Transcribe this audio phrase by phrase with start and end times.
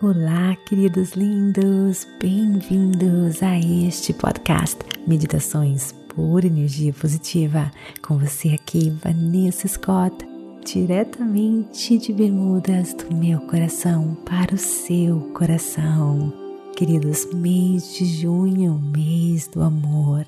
[0.00, 4.78] Olá, queridos lindos, bem-vindos a este podcast
[5.08, 7.68] Meditações por Energia Positiva.
[8.00, 10.24] Com você aqui, Vanessa Scott,
[10.64, 16.32] diretamente de Bermudas, do meu coração para o seu coração.
[16.76, 20.24] Queridos, mês de junho, mês do amor,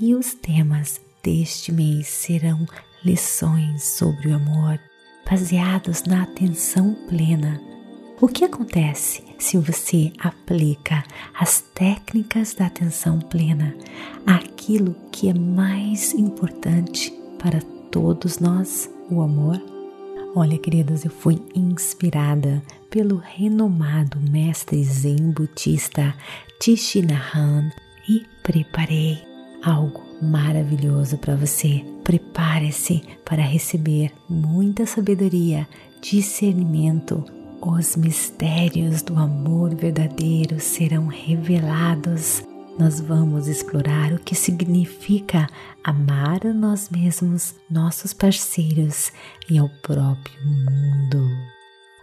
[0.00, 2.66] e os temas deste mês serão
[3.04, 4.80] lições sobre o amor,
[5.30, 7.71] baseados na atenção plena
[8.22, 11.02] o que acontece se você aplica
[11.36, 13.74] as técnicas da atenção plena
[14.24, 19.60] àquilo que é mais importante para todos nós, o amor?
[20.36, 26.14] Olha, queridos, eu fui inspirada pelo renomado mestre zen budista
[26.60, 27.72] Tishinahan
[28.08, 29.20] e preparei
[29.64, 31.84] algo maravilhoso para você.
[32.04, 35.66] Prepare-se para receber muita sabedoria,
[36.00, 42.42] discernimento, os mistérios do amor verdadeiro serão revelados.
[42.78, 45.46] Nós vamos explorar o que significa
[45.84, 49.12] amar a nós mesmos, nossos parceiros
[49.48, 51.28] e ao próprio mundo.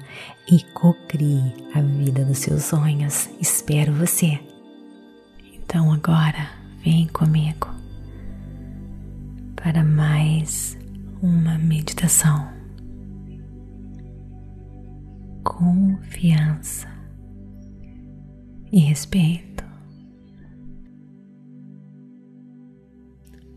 [0.48, 3.28] e cocrie a vida dos seus sonhos.
[3.42, 4.40] Espero você.
[5.56, 6.52] Então agora
[6.84, 7.74] vem comigo
[9.56, 10.78] para mais
[11.20, 12.48] uma meditação.
[15.44, 16.97] Confiança
[18.72, 19.66] e respeito.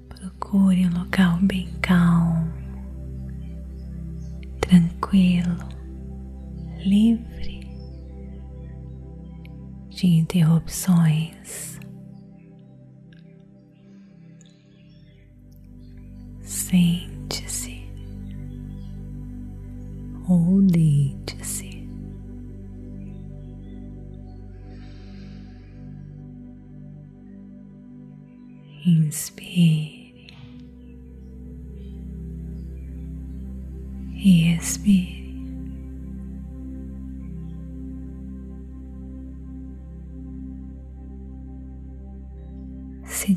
[0.09, 2.53] Procure um local bem calmo,
[4.61, 5.57] tranquilo,
[6.85, 7.61] livre
[9.91, 11.79] de interrupções.
[16.41, 17.20] Sente-se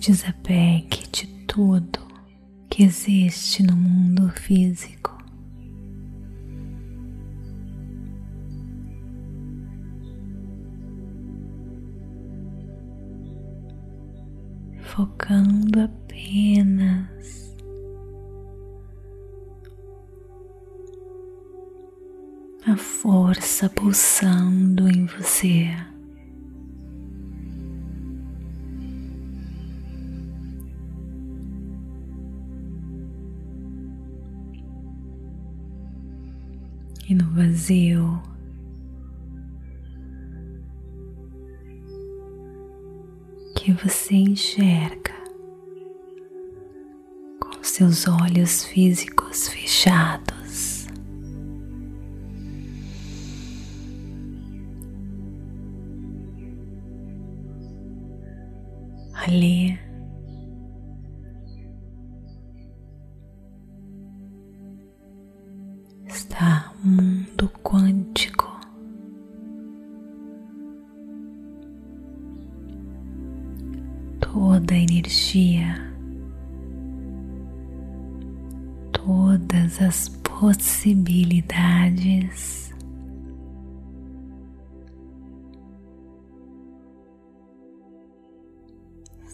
[0.06, 2.00] desapegue de tudo
[2.70, 5.14] que existe no mundo físico.
[14.82, 17.56] focando apenas
[22.68, 25.93] a força pulsando em você.
[37.14, 38.20] No vazio
[43.56, 45.14] que você enxerga
[47.40, 50.88] com seus olhos físicos fechados.
[59.14, 59.80] Ali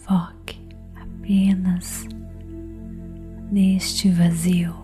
[0.02, 0.58] Foque
[0.96, 2.06] apenas
[3.52, 4.74] neste vazio.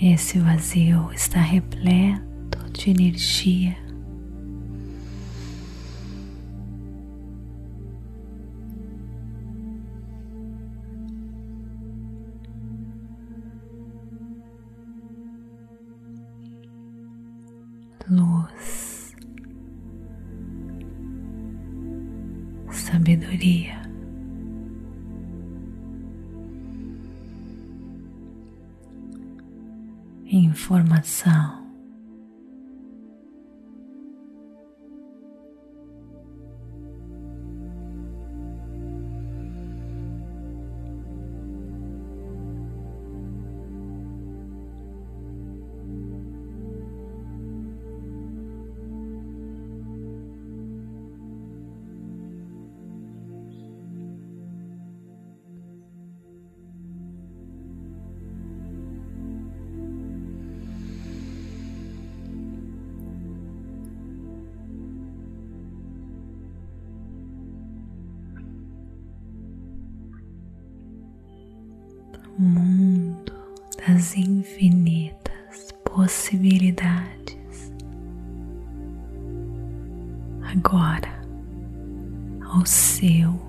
[0.00, 3.87] Esse vazio está repleto de energia.
[18.10, 19.14] Luz,
[22.72, 23.78] sabedoria.
[30.30, 31.47] informação.
[72.38, 73.32] Mundo
[73.86, 77.72] das infinitas possibilidades.
[80.42, 81.20] Agora,
[82.44, 83.47] ao seu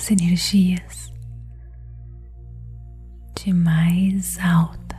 [0.00, 1.12] das energias
[3.36, 4.96] de mais alta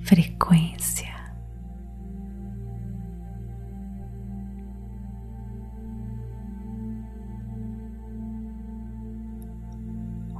[0.00, 1.08] frequência.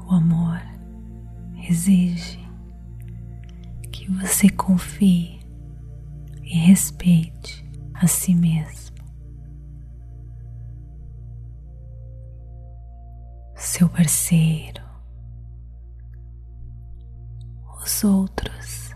[0.04, 0.60] O amor
[1.68, 2.40] exige
[3.92, 5.38] que você confie
[6.42, 7.64] e respeite
[7.94, 8.99] a si mesmo.
[13.80, 14.82] Seu parceiro,
[17.82, 18.90] os outros.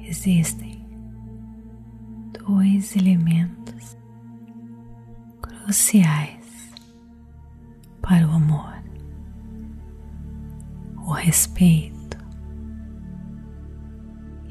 [0.00, 0.88] Existem
[2.46, 3.94] dois elementos
[5.42, 6.72] cruciais
[8.00, 8.72] para o amor:
[10.96, 11.95] o respeito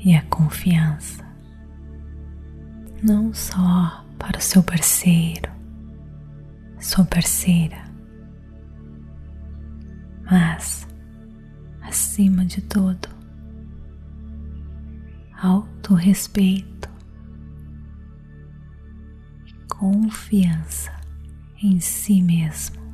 [0.06, 1.26] e a confiança,
[3.02, 5.52] não só para o seu parceiro,
[6.80, 7.84] sua parceira,
[10.30, 10.88] mas,
[11.82, 13.10] acima de tudo,
[15.42, 16.88] autorrespeito
[19.48, 20.92] e confiança
[21.64, 22.85] em si mesmo.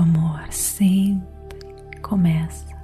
[0.00, 2.74] O amor sempre começa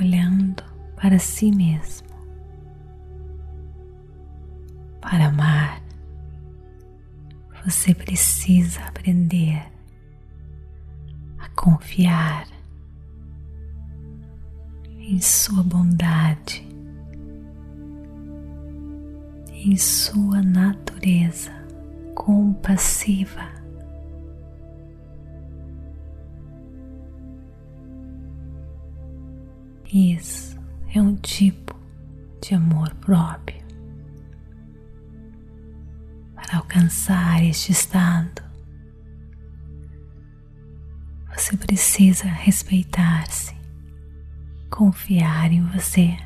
[0.00, 0.64] olhando
[0.96, 2.08] para si mesmo.
[5.02, 5.82] Para amar,
[7.62, 9.70] você precisa aprender
[11.40, 12.48] a confiar
[14.98, 16.66] em sua bondade,
[19.52, 21.52] em sua natureza
[22.14, 23.63] compassiva.
[29.94, 30.58] Isso
[30.92, 31.72] é um tipo
[32.42, 33.62] de amor próprio.
[36.34, 38.42] Para alcançar este estado,
[41.32, 43.54] você precisa respeitar-se,
[44.68, 46.16] confiar em você,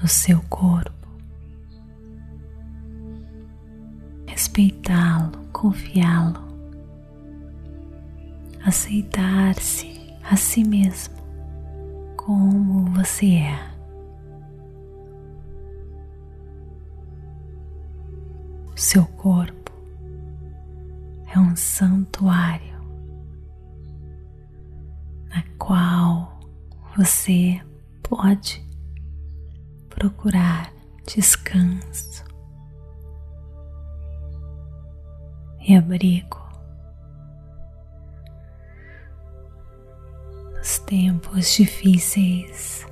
[0.00, 1.06] no seu corpo,
[4.26, 6.48] respeitá-lo, confiá-lo,
[8.64, 11.17] aceitar-se a si mesmo
[12.28, 13.58] como você é.
[18.76, 19.72] Seu corpo
[21.34, 22.78] é um santuário
[25.30, 26.38] na qual
[26.94, 27.58] você
[28.02, 28.62] pode
[29.88, 30.70] procurar
[31.06, 32.22] descanso
[35.66, 36.47] e abrigo.
[40.80, 42.86] Tempos difíceis.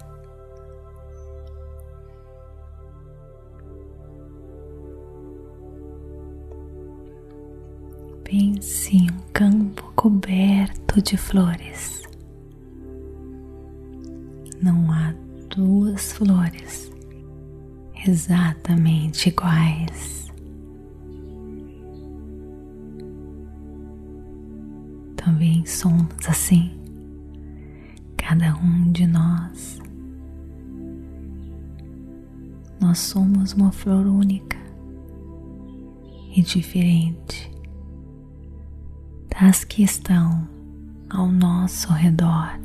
[8.25, 12.03] Pense em um campo coberto de flores.
[14.61, 15.15] Não há
[15.55, 16.91] duas flores
[18.07, 20.27] exatamente iguais.
[25.17, 26.76] Também somos assim
[28.29, 29.81] cada um de nós.
[32.81, 34.59] Nós somos uma flor única
[36.35, 37.49] e diferente
[39.31, 40.49] das que estão
[41.09, 42.59] ao nosso redor.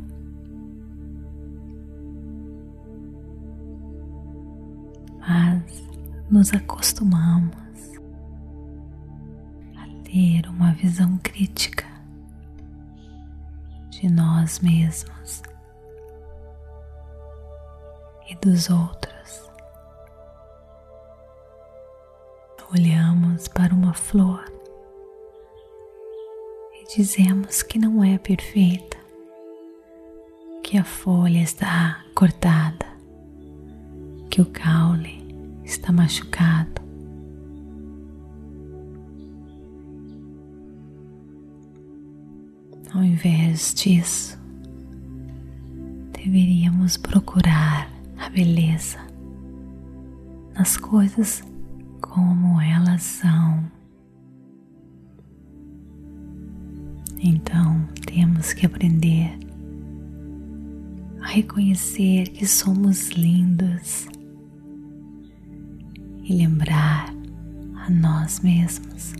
[5.20, 5.88] Mas
[6.32, 7.54] nos acostumamos
[9.78, 11.86] a ter uma visão crítica
[13.92, 15.44] de nós mesmos
[18.32, 19.12] e dos outros.
[22.74, 24.46] Olhamos para uma flor
[26.74, 28.98] e dizemos que não é perfeita,
[30.64, 32.86] que a folha está cortada,
[34.30, 35.36] que o caule
[35.66, 36.82] está machucado.
[42.94, 44.40] Ao invés disso,
[46.14, 49.00] deveríamos procurar a beleza
[50.54, 51.44] nas coisas
[52.00, 53.64] como elas são.
[57.20, 59.40] Então temos que aprender
[61.22, 64.08] a reconhecer que somos lindos
[66.24, 67.12] e lembrar
[67.76, 69.14] a nós mesmos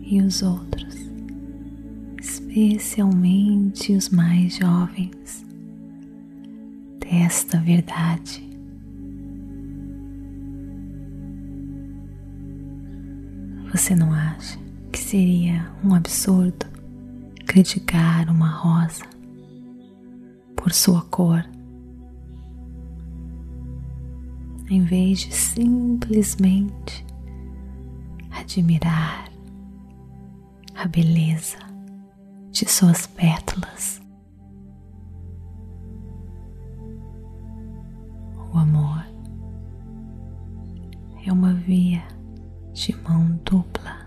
[0.00, 0.96] e os outros,
[2.20, 5.43] especialmente os mais jovens,
[7.14, 8.42] desta verdade.
[13.70, 14.58] Você não acha
[14.90, 16.66] que seria um absurdo
[17.46, 19.04] criticar uma rosa
[20.56, 21.44] por sua cor,
[24.68, 27.06] em vez de simplesmente
[28.30, 29.30] admirar
[30.74, 31.58] a beleza
[32.50, 34.03] de suas pétalas?
[38.54, 39.04] O amor
[41.26, 42.04] é uma via
[42.72, 44.06] de mão dupla.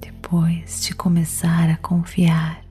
[0.00, 2.64] Depois de começar a confiar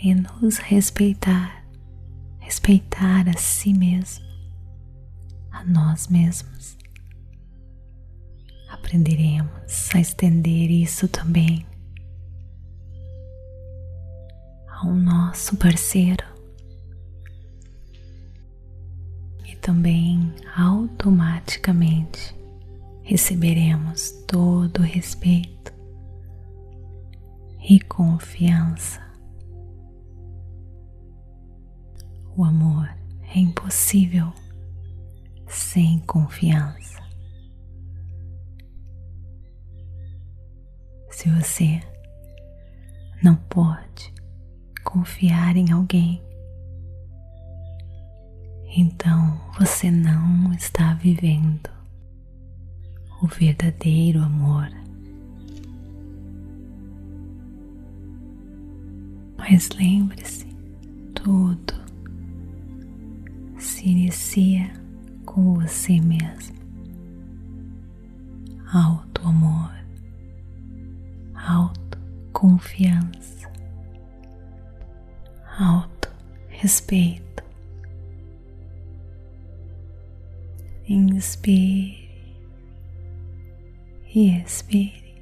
[0.00, 1.66] e nos respeitar,
[2.38, 4.24] respeitar a si mesmo,
[5.50, 6.78] a nós mesmos,
[8.70, 11.66] aprenderemos a estender isso também
[14.82, 16.32] ao nosso parceiro
[19.62, 22.36] também automaticamente
[23.04, 25.72] receberemos todo o respeito
[27.70, 29.00] e confiança.
[32.36, 32.88] O amor
[33.34, 34.32] é impossível
[35.46, 37.00] sem confiança.
[41.08, 41.80] Se você
[43.22, 44.12] não pode
[44.92, 46.22] confiar em alguém,
[48.76, 51.70] então você não está vivendo
[53.22, 54.68] o verdadeiro amor.
[59.38, 60.46] Mas lembre-se,
[61.14, 61.72] tudo
[63.56, 64.74] se inicia
[65.24, 66.60] com você mesmo.
[68.70, 69.72] Alto amor,
[71.34, 71.98] alto
[75.62, 76.08] alto
[76.48, 77.32] respeito
[80.88, 82.10] Inspire
[84.14, 85.14] e expire.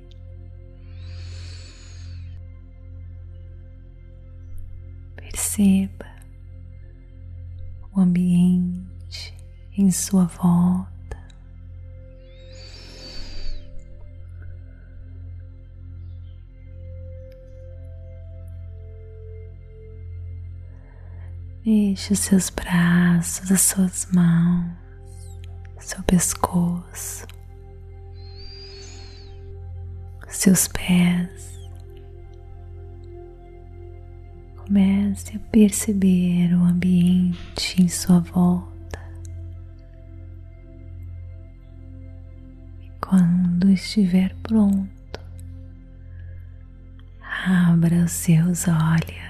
[5.15, 6.07] Perceba
[7.95, 9.37] o ambiente
[9.77, 11.00] em sua volta.
[21.65, 24.81] Deixe os seus braços, as suas mãos
[25.91, 27.27] seu pescoço,
[30.29, 31.59] seus pés.
[34.57, 39.01] Comece a perceber o ambiente em sua volta.
[42.81, 45.21] E quando estiver pronto,
[47.21, 49.30] abra os seus olhos.